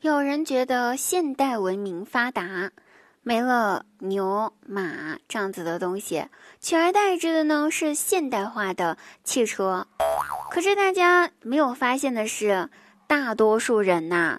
[0.00, 2.70] 有人觉得现代文明发达，
[3.24, 6.26] 没了牛马这样子的东西，
[6.60, 9.88] 取而代之的呢是现代化的汽车。
[10.52, 12.68] 可是大家没有发现的是，
[13.08, 14.38] 大多数人呐，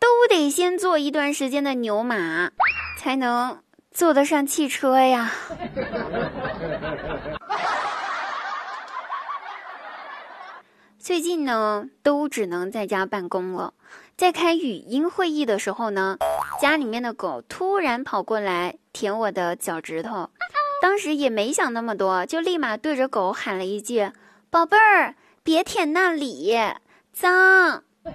[0.00, 2.50] 都得先坐一段时间的牛马，
[2.98, 3.62] 才能
[3.92, 5.30] 坐得上汽车呀。
[11.06, 13.74] 最近呢，都只能在家办公了。
[14.16, 16.18] 在开语音会议的时候呢，
[16.60, 20.30] 家里面的狗突然跑过来舔我的脚趾头，
[20.82, 24.10] 当时也没想那么多，就立马对着狗喊了一句
[24.50, 26.58] ：“宝贝儿，别舔那里，
[27.12, 27.84] 脏。”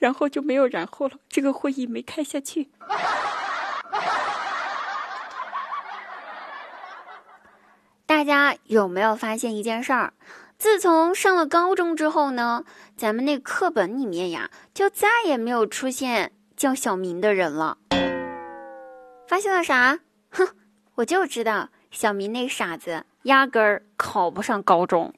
[0.00, 2.70] 然后就没有然后了，这个会议没开下去。
[8.06, 10.14] 大家有没有发现一件事儿？
[10.58, 12.64] 自从上了高中之后呢，
[12.96, 17.78] 咱们那课本里面呀，就再也没有出现叫小明的人了。
[19.26, 19.98] 发现了啥？
[20.30, 20.48] 哼，
[20.96, 25.12] 我就知道小明那傻子压根儿考不上高中。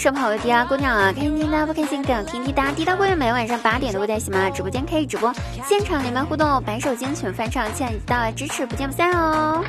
[0.00, 2.96] 我愿是跑个迪啊，姑娘啊，开心听的不开心更听滴答滴答。
[2.96, 5.30] 姑娘每晚上八点都会在喜马拉雅直播间开直播，
[5.68, 9.62] 现场连麦互动，白手巾群翻唱，期待你到来支持，不见不散哦。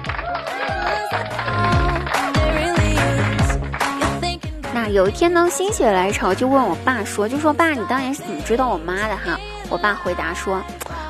[4.74, 9.38] 那有一天呢，心血来潮就问我爸说，就说爸，你当年是怎么追到我妈的哈？
[9.70, 10.62] 我爸回答说。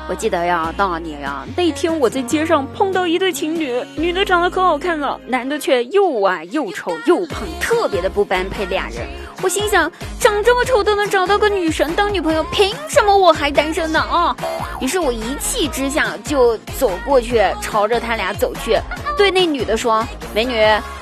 [0.08, 9.06] 我记得呀，当年呀，那天我在街上碰到一对情侣，女的长得可好看了，男的却又矮又丑又胖，特别的不般配俩人。
[9.42, 14.00] 我心想，长这么丑都能找到个女神当女朋友，凭什么我还单身呢？
[14.00, 14.36] 啊！
[14.80, 18.78] 于是我一气之下就走过去，朝着他俩走去，
[19.16, 20.60] 对那女的说：“美女，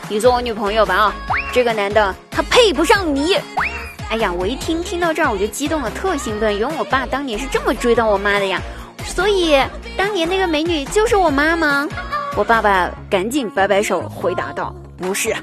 [0.09, 0.95] 你做我女朋友吧！
[0.95, 1.15] 啊，
[1.53, 3.37] 这个男的他配不上你。”
[4.11, 8.61] 哎呀，我一听听到这儿我就激动了，特兴奋，原来我爸当年是这么追到我妈的呀！
[9.15, 9.61] 所以，
[9.97, 11.87] 当年那个美女就是我妈吗？
[12.37, 15.35] 我爸爸赶紧摆摆手回答道：“不是。”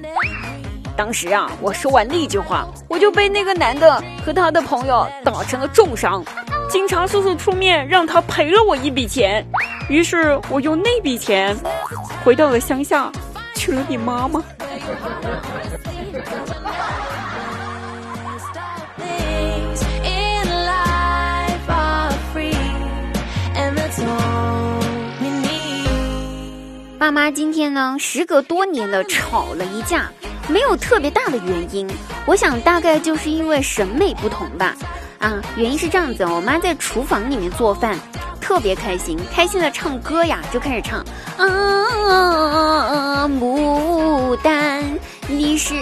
[0.95, 6.23] 当时啊，我说完那句话，我就被那个男的和他的朋友打成了重伤。
[6.69, 9.45] 警察叔叔出面让他赔了我一笔钱，
[9.89, 11.55] 于是我用那笔钱
[12.23, 13.11] 回到了乡下，
[13.53, 14.43] 娶了你妈妈。
[27.07, 30.11] 爸妈今天呢，时隔多年的吵了一架，
[30.49, 31.89] 没有特别大的原因，
[32.25, 34.75] 我想大概就是因为审美不同吧。
[35.17, 37.97] 啊，原因是这样子，我妈在厨房里面做饭，
[38.41, 40.99] 特别开心，开心的唱歌呀，就开始唱
[41.37, 44.83] 啊，牡丹，
[45.29, 45.75] 你是，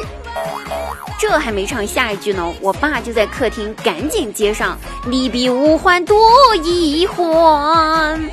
[1.28, 4.78] 这还没唱下一句呢，我爸就在客厅赶紧接上，
[5.08, 6.16] 你比五环多
[6.58, 8.30] 一环。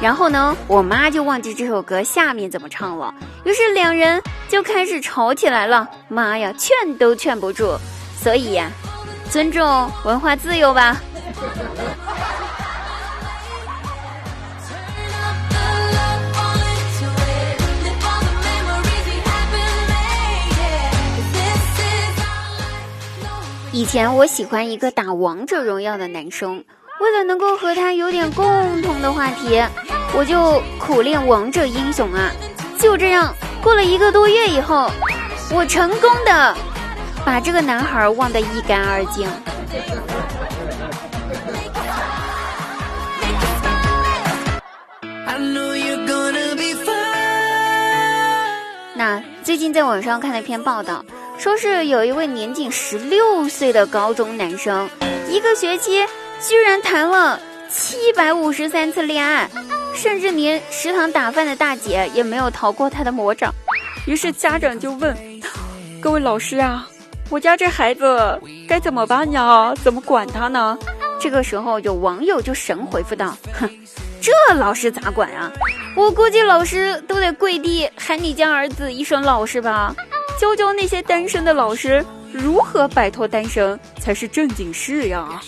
[0.00, 5.88] 然后呢，我妈就忘记这首歌下面怎么唱了，于是两人就开始吵起来了。
[6.06, 7.76] 妈呀，劝都劝不住，
[8.16, 8.70] 所以呀，
[9.28, 10.96] 尊重文化自由吧。
[23.74, 26.64] 以前我喜欢一个打王者荣耀的男生。
[27.00, 29.60] 为了能够和他有点共同的话题，
[30.16, 32.30] 我就苦练王者英雄啊！
[32.78, 34.88] 就这样过了一个多月以后，
[35.52, 36.56] 我成功的
[37.24, 39.28] 把这个男孩忘得一干二净。
[49.54, 51.04] 最近在网上看了一篇报道，
[51.38, 54.90] 说是有一位年仅十六岁的高中男生，
[55.30, 56.04] 一个学期。
[56.40, 57.38] 居然谈了
[57.70, 59.48] 七百五十三次恋爱，
[59.94, 63.54] 甚至连食堂打饭的大姐也没有逃过他的魔掌。
[64.08, 65.16] 于是家长就问
[66.02, 66.88] ：“各位老师啊，
[67.30, 68.36] 我家这孩子
[68.68, 69.72] 该怎么办呀？
[69.84, 70.76] 怎么管他呢？”
[71.20, 73.70] 这个时候有网友就神回复道：“哼，
[74.24, 75.52] 这老师咋管啊？
[75.94, 79.94] 我估计老师都得跪地喊你家儿子一声老师吧，
[80.40, 85.40] 教教那些单身的老师。”如何摆脱单身才是正经事呀？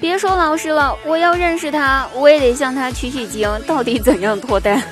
[0.00, 4.82] 别说老师了，我要认识他，我也得向他取取经，到底怎样脱单？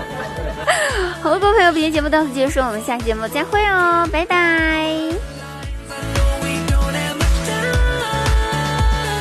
[1.20, 5.29] 好了，各位朋友，本期节目到此结束，我们下期节目再会哦，拜拜。